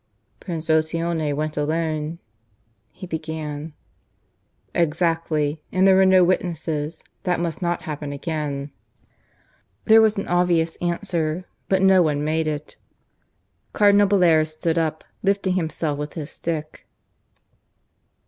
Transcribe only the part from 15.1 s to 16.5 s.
lifting himself with his